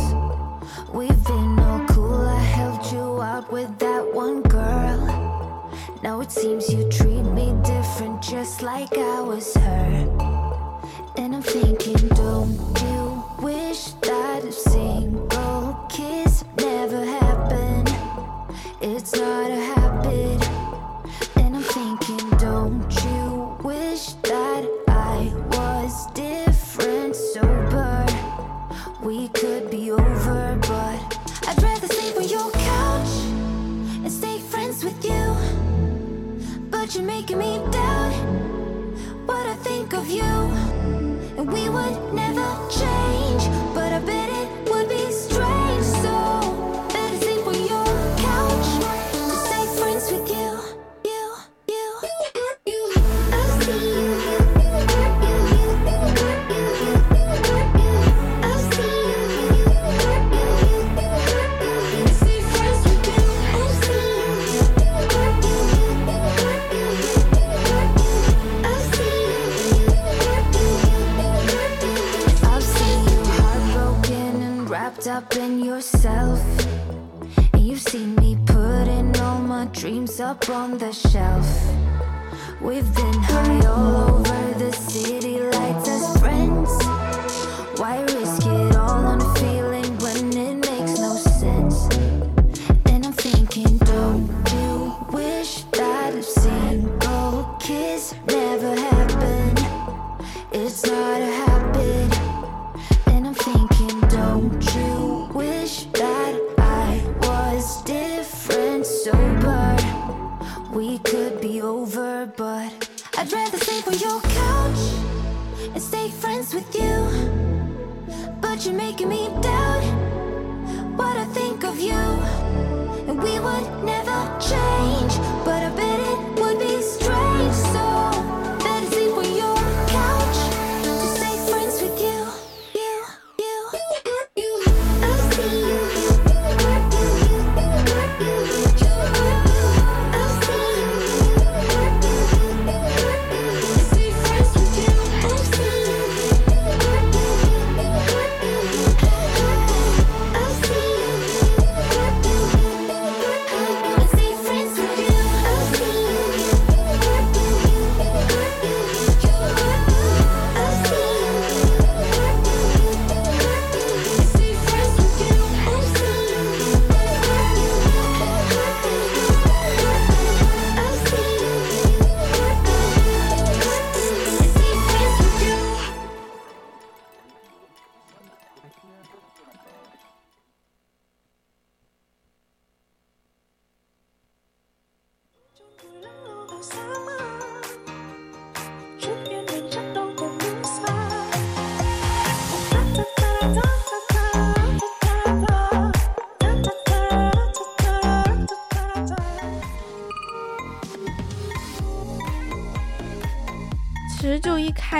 [0.91, 5.69] We've been all cool, I helped you out with that one girl.
[6.01, 9.93] Now it seems you treat me different, just like I was her.
[11.17, 12.66] And I'm thinking, don't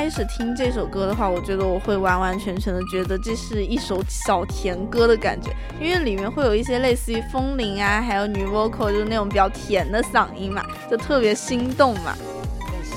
[0.08, 12.16] 开始听这首歌的话，我觉得我会完完全全的觉得这是一首小甜歌的感觉，因为里面会有一些类似于风铃啊，还有女 vocal 就是那种比较甜的嗓音嘛，就特别心动嘛。
[12.58, 12.96] 但是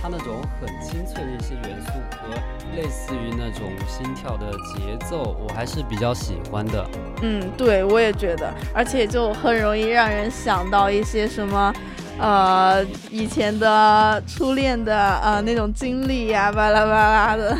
[0.00, 2.32] 它那种很清脆的一些元素和
[2.76, 6.88] 类似于那种心跳的节奏，我还是比较喜欢的。
[7.22, 11.74] 嗯，对，我也觉得，而且就很容易让人想到一些什么，
[12.18, 17.56] 呃，以前的初恋的呃那种经历呀、巴拉巴拉的。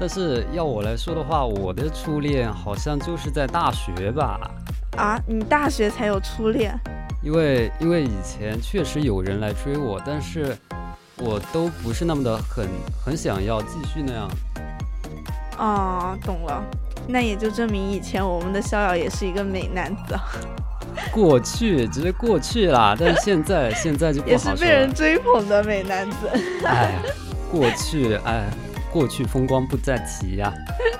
[0.00, 4.40] 但是要我来说的话，我的初恋好像就是在大学吧，
[4.96, 6.78] 啊，你大学才有初恋？
[7.22, 10.56] 因为因为以前确实有人来追我，但是
[11.18, 12.66] 我都不是那么的很
[13.04, 14.30] 很想要继续那样。
[15.58, 16.62] 哦，懂了。
[17.08, 20.16] 那也就证明以前我们的逍遥也是一个美男子，
[21.10, 24.92] 过去只是过去啦， 但是现在现在就不也好说是被人。
[24.94, 26.16] 追捧的美男子。
[26.64, 26.92] 哎，
[27.50, 28.44] 过去哎，
[28.92, 30.52] 过去风光不再提呀、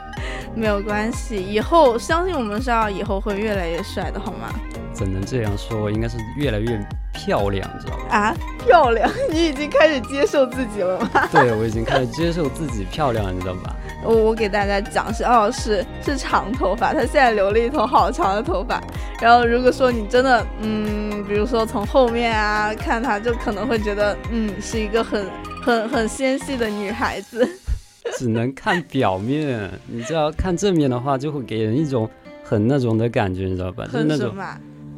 [0.55, 4.49] 没有关系，以后相信我们是要以后会越来越帅的，好吗？
[4.93, 5.91] 怎能这样说？
[5.91, 6.79] 应该是越来越
[7.13, 8.17] 漂亮，知道吧？
[8.17, 8.35] 啊，
[8.65, 9.09] 漂亮！
[9.31, 11.29] 你已经开始接受自己了吗？
[11.31, 13.77] 对，我已经开始接受自己漂亮了，你知道吧？
[14.05, 18.81] 我我给大家讲是哦是是长头发，他现在留了一头好长的头发。
[19.21, 25.27] 然后如果说你真的嗯，比如说从后面啊看他，就可能会觉得嗯是一个很
[25.63, 27.47] 很很纤细的女孩子。
[28.17, 32.09] 只能看表面，你知道看正面的话，就会给人一种
[32.43, 33.85] 很那种的感觉，你知道吧？
[33.93, 34.35] 就是那种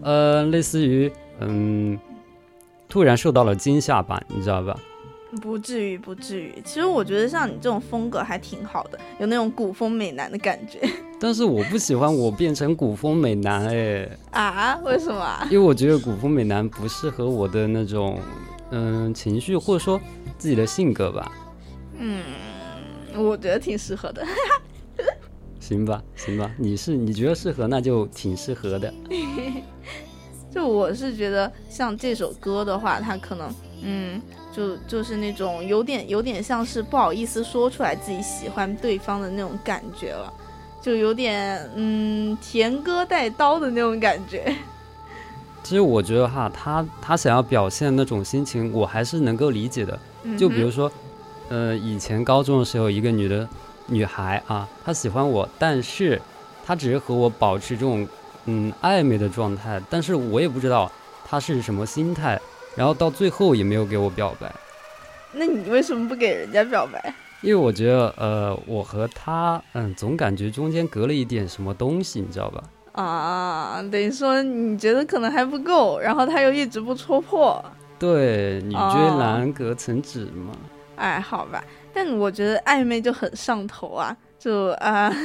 [0.03, 1.99] 呃，类似于嗯，
[2.89, 4.77] 突然受到了惊吓吧，你知道吧？
[5.43, 6.53] 不至于，不至于。
[6.65, 10.81] 其实我觉得像你这种风格还挺好的，有那种古风美男的感觉。
[11.21, 14.09] 但是我不喜欢我变成古风美男哎。
[14.33, 14.77] 啊？
[14.85, 15.47] 为什么？
[15.51, 18.19] 因为我觉得古风美男不适合我的那种
[18.71, 20.01] 嗯情绪或者说
[20.39, 21.31] 自己的性格吧。
[21.99, 22.23] 嗯，
[23.15, 24.27] 我觉得挺适合的。
[25.61, 28.93] 行吧，行吧，你是你觉得适合，那就挺适合的。
[30.55, 34.21] 就我是觉得像这首歌的话，它可能嗯。
[34.53, 40.31] 就就是那种有点有点像是不好意思说出来自己喜欢对方的那种感觉了，
[40.83, 44.53] 就有点嗯甜歌带刀的那种感觉。
[45.63, 49.97] 其实我觉得哈，他他想要表现那种心情，我还是能够理解的。
[50.37, 50.91] 就比如说，
[51.49, 53.49] 呃，以前高中的时候，一个女的
[53.87, 56.21] 女孩啊，她喜欢我，但是
[56.67, 58.05] 她只是和我保持这种
[58.51, 60.91] 嗯暧昧的状态，但是我也不知道
[61.25, 62.41] 他是什么心态。
[62.77, 64.51] 然后到最后也没有给我表白，
[65.33, 67.13] 那你为什么不给人家表白？
[67.43, 72.63] 因为我觉得，呃，我和他，嗯，总感觉中间隔了一点什么东西，你知道吧？
[72.93, 77.63] 啊，等于说你觉得可能还不够，然后他又一直不戳破。
[77.99, 80.53] 对，女追男隔层纸嘛。
[80.95, 85.13] 哎，好吧，但我觉得暧昧就很上头啊，就啊。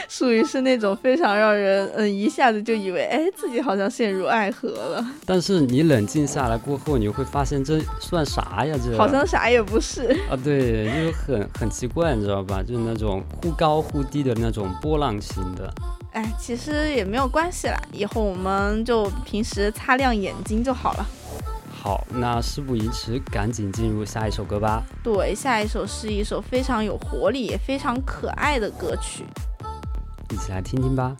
[0.08, 8.76] 属于是那种非常让人嗯一下子就以为哎自己好像陷入爱河了，但是你冷静下来过后，你会发现这算啥呀？
[8.82, 12.62] 这好像啥也不是啊，对，就是很很奇怪，你知道吧？
[12.62, 15.72] 就是那种忽高忽低的那种波浪形的。
[16.12, 21.06] 哎，其实也没有关系啦，以后我们就平时擦亮眼睛就好了。
[21.82, 24.82] 好，那事不宜迟，赶紧进入下一首歌吧。
[25.02, 29.24] 对，下一首是一首非常有活力也非常可爱的歌曲。
[30.30, 31.16] 一起来听听吧。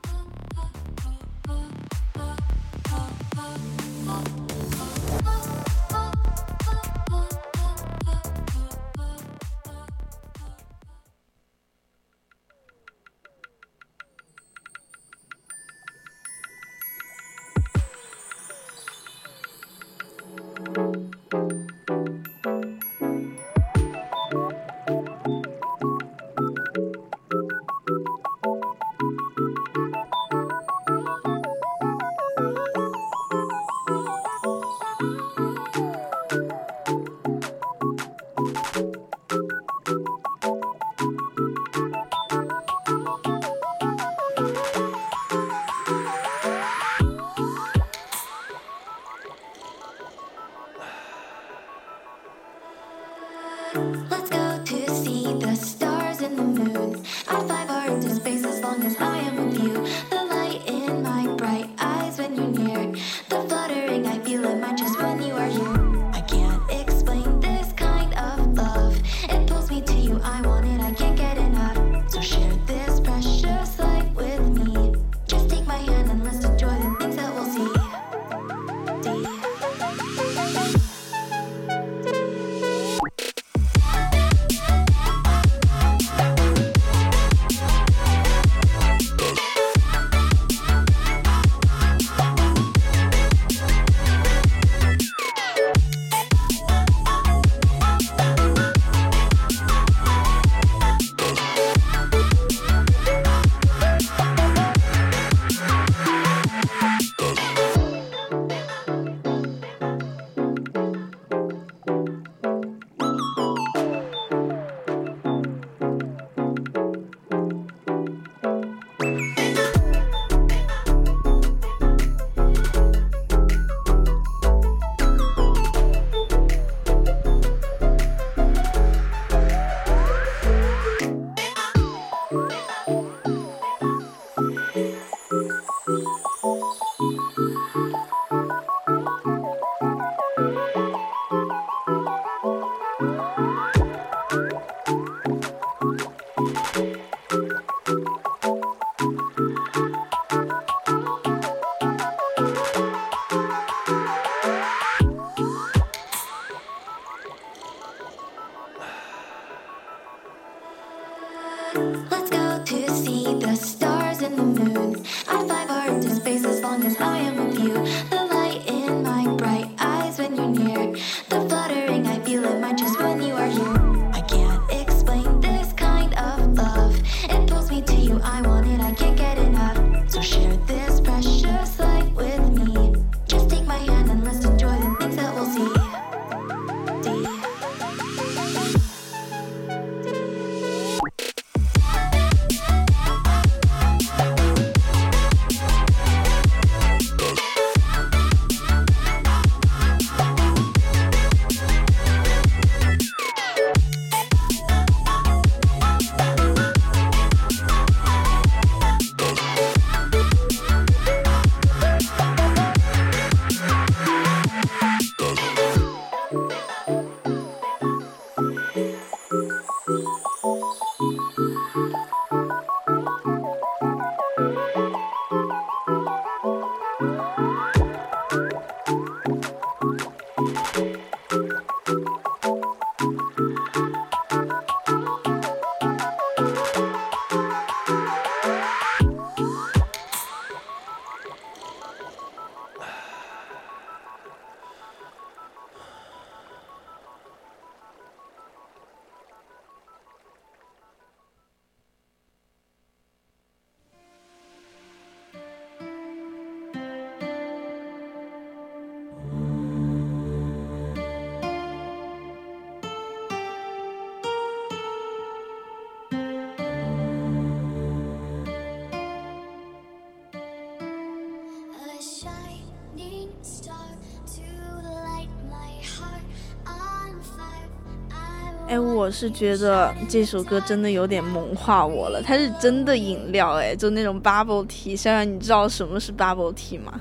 [279.11, 284.97] 我是觉得这首歌真的有点萌化我了，它是真的饮料，哎，就那种 bubble tea。
[284.97, 286.93] 想想，你知道什么是 bubble tea 吗？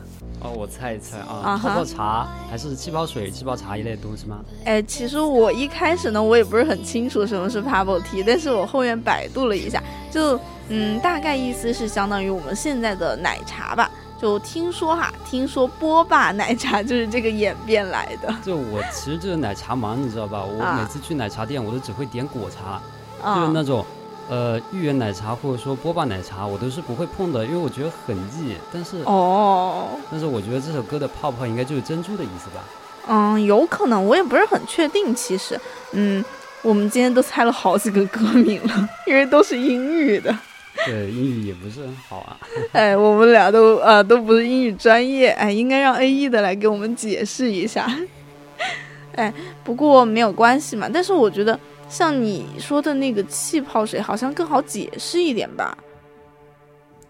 [0.41, 4.39] 哦，我猜一猜啊，泡泡茶还是气泡水、气泡茶一类的东西吗？
[4.65, 9.79] 哎，其实我一开始呢，我也不是很清楚什么是 bubble tea，但是我后面百度了一下，
[10.09, 10.35] 就
[10.69, 13.91] 嗯，大概意思是相当于我们现在的奶茶吧。
[14.21, 18.33] 就听说哈，听说波霸奶茶就是这个演变来的。
[18.43, 20.43] 就我其实就是奶茶盲，你知道吧？
[20.43, 22.81] 我每次去奶茶店，我都只会点果茶，
[23.35, 23.85] 就是那种，
[24.29, 28.55] 呃，芋圆奶茶或者说波霸奶茶，我都是不会碰的，因为我觉得很腻。
[28.73, 32.61] 但是哦，但是我觉得这首歌的泡泡应该就是珍珠的意思吧？
[33.07, 35.15] 嗯，有可能，我也不是很确定。
[35.15, 35.57] 其实，
[35.93, 36.23] 嗯，
[36.61, 40.37] 我们今天都猜了好几个歌名了，因为都是英语的。
[40.87, 42.39] 对英语也不是很好啊。
[42.73, 47.87] 哎，我们俩都啊都不是英语专业，哎，应该让 A E 的来给我们解释一下。
[49.15, 50.89] 哎，不过没有关系嘛。
[50.91, 51.59] 但是我觉得
[51.89, 55.77] 像你说的那个气泡水，好像更好解释一点吧。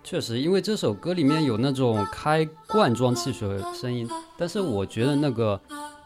[0.04, 5.60] 确实，因为这首歌里面有那种开罐装汽水的声音，但是我觉得那个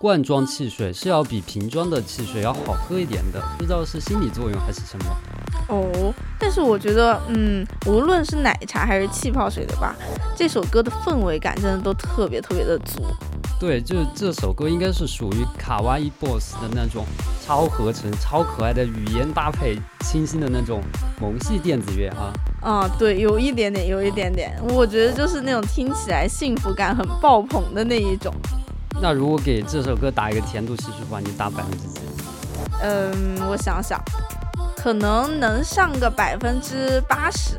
[0.04, 5.06] 罐装汽水是要比瓶装的汽水要好喝一点的，不知道是心理作用还是什么。
[5.70, 9.96] 哦，但是我觉得，嗯，无论是奶茶还是气泡水的吧，
[10.36, 13.02] 这首歌的氛围感真的都特别特别的足。
[13.58, 17.06] 对，就是这首歌应该是属于卡哇伊 boss 的那种
[17.42, 20.82] 超合成、超可爱的语言搭配，清新的那种
[21.22, 22.34] 萌系电子乐啊。
[22.62, 28.34] 啊，对，有一点点，有一点点，我觉得就是那种听起来幸福感很爆棚的那一种。
[29.02, 32.00] 那如果给这首歌打一个甜度系数的话，你打百分之几？
[32.82, 34.00] 嗯，我想想。
[34.76, 37.56] 可能能上个百分之八十，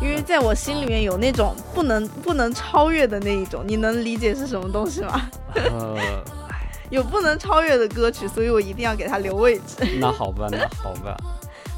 [0.00, 5.28] 因为在我心里面有那种不能不能超越的那一种，你能理解是什么东西吗？
[5.54, 5.96] 呃，
[6.88, 9.86] 有不能超越的歌曲，所以我一定要给它留位置。
[10.00, 11.14] 那好吧，那好吧。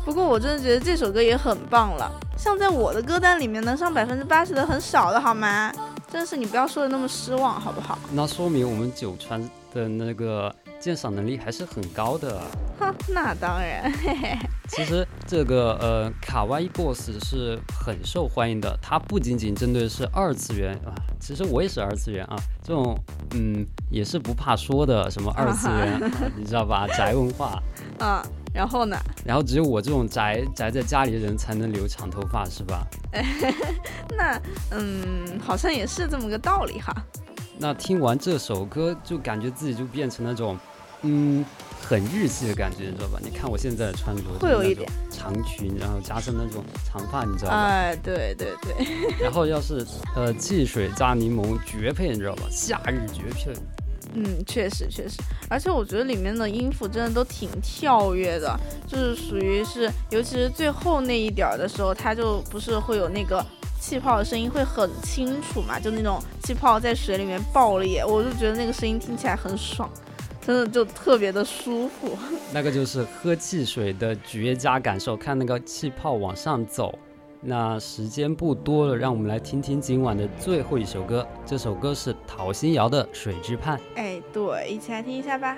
[0.04, 5.72] 不过我真的觉得这首歌也很棒了，像在我的歌单里面能上百分之八十的很少的好吗？
[6.10, 7.98] 真是你不要说的那么失望好不好？
[8.12, 9.40] 那说明我们九川
[9.72, 10.54] 的那个。
[10.80, 12.40] 鉴赏能力还是很高的，
[12.78, 13.92] 哼，那当然。
[14.70, 22.98] 其实这个呃卡哇伊 boss 是很受欢迎的，它不仅仅针对是二次元啊，其实我也是二次元啊，这种
[23.34, 26.00] 嗯也是不怕说的什么二次元，
[26.36, 26.86] 你知道吧？
[26.96, 27.62] 宅文化。
[28.00, 28.96] 啊，然后呢？
[29.24, 32.86] 然后只有我这种宅宅在家里的人才能留长头发，是吧？
[34.16, 34.40] 那
[34.70, 36.94] 嗯，好像也是这么个道理哈。
[37.58, 40.58] 那听完这首歌，就感觉自己就变成那种，
[41.02, 41.44] 嗯，
[41.90, 43.18] 很日系的感觉，你知道吧？
[43.20, 47.56] 你看我现在的穿着，会有一点长裙，然后加上那种长发，你知道吧？
[47.56, 48.86] 哎，对对对。
[49.20, 49.84] 然后要是
[50.14, 52.44] 呃汽水加柠檬绝配，你知道吧？
[52.48, 53.52] 夏日绝配。
[54.14, 55.16] 嗯，确实确实，
[55.48, 63.44] 而且我觉得里面的音符真的都挺跳跃的，就是属于是，尤其是最后那一点儿的时候，它就不是会有那个。
[63.80, 69.90] 气泡的声音会很清楚嘛，就那种气泡在水里面爆裂，我就觉得那个声音听起来很爽，
[70.40, 72.16] 真的就特别的舒服。
[72.52, 76.98] 那个就是喝汽水的绝佳感受，看那个气泡往上走。
[77.42, 83.78] 那时间不多了，让我们来听听今晚的最后一首歌，这首歌是陶心瑶的《水之畔》。
[83.96, 85.56] 哎，对，一起来听一下吧。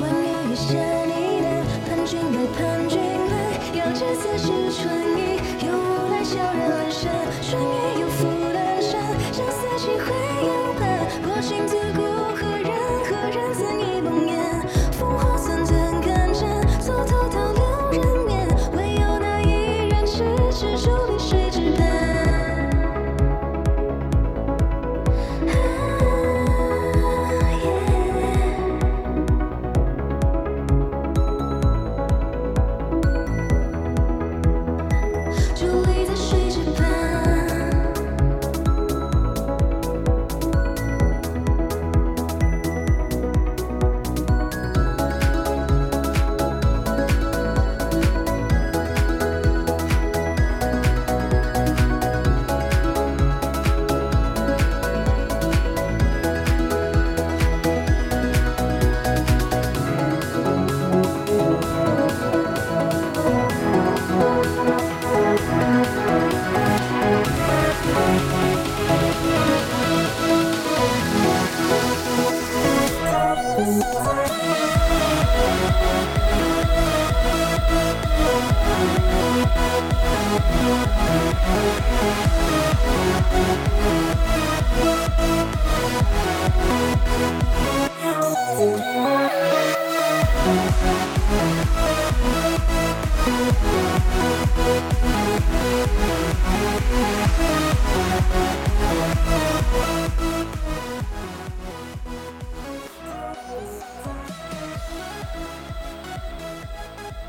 [0.00, 1.46] 弯月余生呢喃
[1.88, 3.34] 盼君来盼君来
[3.74, 4.82] 遥知此时春
[5.18, 7.02] 意有无奈悄然阑珊
[7.42, 8.37] 顺应又复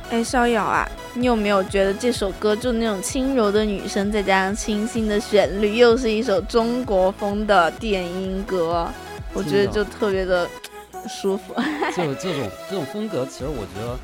[0.10, 8.88] 哎，逍遥啊，你有没有觉得这首歌就那种轻柔的女声，再加上清新的旋律，又是一首中国风的电音歌，
[9.34, 10.49] 我觉得就特别的
[11.07, 11.53] 舒服。
[11.95, 13.95] 就这种 这种风格，其实我觉得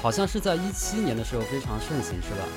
[0.00, 2.48] 好像是在一七年的时候非常盛行，是吧？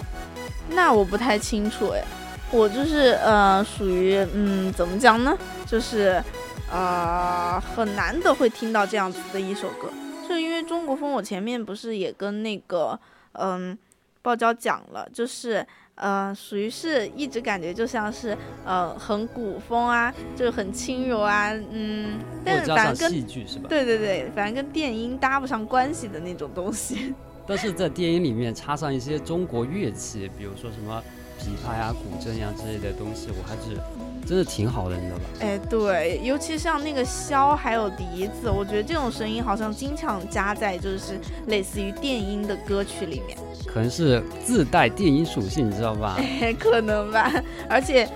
[0.70, 2.02] 那我不太清楚哎，
[2.50, 6.24] 我就是呃属于嗯怎么讲呢，就是
[6.72, 9.90] 呃很难得会听到这样子的一首歌，
[10.28, 13.00] 就因为中国风，我前面不是也跟那个
[13.34, 13.78] 嗯
[14.22, 15.66] 爆椒讲了，就是
[15.96, 23.68] 呃属于是一直感觉就像是呃很古风啊，就是很轻柔啊，嗯，但是反正跟戏剧是吧？
[23.70, 27.14] 对对对，反正跟电音搭不上关系的那种东西。
[27.48, 31.04] 但是在电影里面插上一些中国乐器，比如说什么
[31.40, 33.78] 琵琶呀、古筝呀之类的东西，我还是
[34.26, 35.24] 真的挺好的，你知道吧？
[35.42, 46.16] 哎，对，尤其像那个箫还有笛子，我觉得这种声音好像经常加在就是类似于电音的歌曲里面，可能是自带电音属性，你知道吧？
[46.18, 47.32] 哎， 可能吧。
[47.70, 48.10] 而且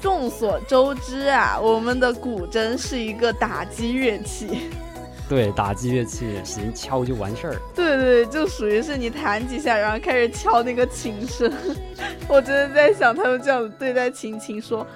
[0.00, 4.70] 众所周知啊，我们的古筝是一个打击乐器，
[5.28, 7.56] 对，打击乐器使劲敲就完事儿。
[7.74, 11.52] 对对，就属于是你弹几下，然后开始敲那个琴声。
[12.26, 14.86] 我真的在想，他们这样子对待琴琴说。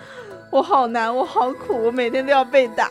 [0.57, 2.91] 我好难，我好苦，我每天都要被打。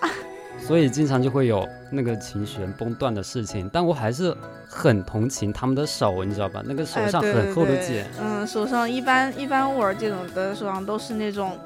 [0.59, 4.37] 所以经常就会有那个琴弦崩断的事情，但我还是
[4.69, 6.61] 很同情他们的手，你知道吧？
[6.63, 11.57] 那个手上很厚的茧，嗯，手上一般一般玩这种的手上都是那种，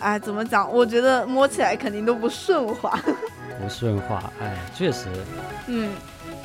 [0.00, 0.70] 哎，怎么讲？
[0.70, 3.00] 我觉得摸起来肯定都不顺滑。
[3.58, 5.06] 不顺滑，哎，确实，
[5.66, 5.88] 嗯，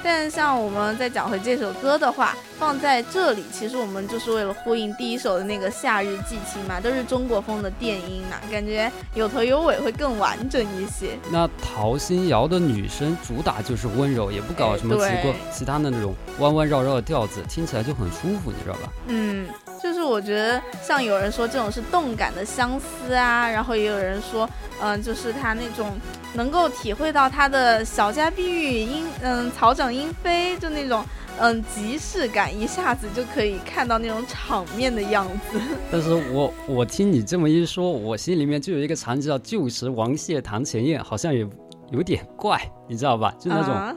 [0.03, 11.17] 但像我们再讲回这首歌的话，放在这里，其实我们就是为了呼应第一首的那个《夏日寄情》嘛，都是中国风的电音嘛，感觉有头有尾会更完整一些。
[11.31, 18.91] 那陶心瑶的女声主打就是温柔，也不搞哎什么奇怪、对其他的那种弯弯绕绕的调子，听起来就很舒服，你知道吧？
[19.07, 19.47] 嗯，
[20.03, 24.49] 就是我觉得像有人说这种是动感的相思啊，然后也有人说，
[24.81, 25.91] 嗯、就是他那种
[26.33, 31.05] 能够体会到他的小家碧玉莺，嗯，草长莺飞，就那种。
[31.39, 35.59] 嗯，即视感一下子就可以看到那种场面的样子。
[35.91, 41.47] 但是我我听你这么一说，我心里面就有一个场景叫旧时王谢堂前燕，好像也
[41.89, 43.33] 有点怪，你知道吧？
[43.39, 43.95] 就那种，啊、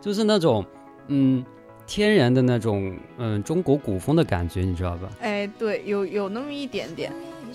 [0.00, 0.64] 就是那种，
[1.08, 1.44] 嗯，
[1.86, 5.08] 天然的那种，嗯，中国古风的感觉，你知道吧？
[5.20, 7.12] 哎，对，有有那么一点点，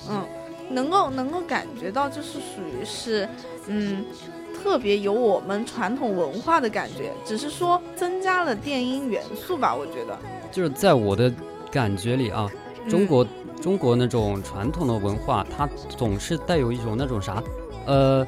[0.10, 0.24] 嗯，
[0.70, 3.28] 能够能够感觉到，就是属于是，
[3.68, 4.06] 嗯。
[4.64, 10.16] 特别有我们传统文化的感觉，只是说增加了电音元素吧，我觉得。
[10.52, 11.34] 就是在我的
[11.72, 12.48] 感觉里啊，
[12.88, 17.42] 中国、嗯、中国那种传统的文化，它总是带有一种那种啥，
[17.88, 18.24] 呃，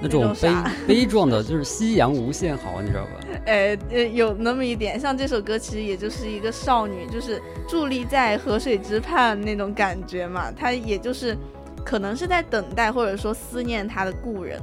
[0.00, 0.48] 那种悲
[0.86, 3.10] 悲壮的，就是夕阳无限好，你知道吧？
[3.46, 11.36] 哎，呃，有那么一点，像这首歌其实也就是一个少女，就是伫立在河水之畔那种感觉嘛，她也就是
[11.84, 14.60] 可能是在等待或者说思念她的故人。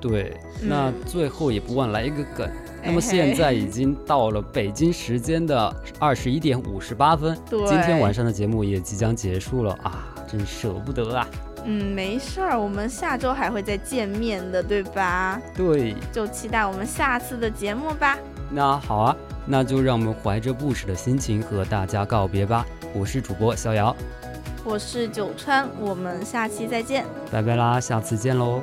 [0.00, 2.48] 对，那最后也不忘来一个梗。
[2.84, 11.26] 那么哎现在已经到了北京时间的二十一点五十八分，今天晚上的节目也即将结束了啊，真舍不得啊。
[11.66, 15.40] 嗯，没事儿，我们下周还会再见面的，对吧？
[15.54, 18.16] 对，就期待我们下次的节目吧。
[18.50, 22.64] 那好啊，那就让我们怀着不舍的心情和大家告别吧。
[22.94, 23.94] 我是主播逍遥，
[24.64, 27.04] 我是九川，我们下期再见。
[27.32, 28.62] 拜拜啦，下次见喽。